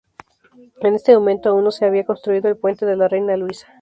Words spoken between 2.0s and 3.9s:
construido el Puente de la Reina Luisa.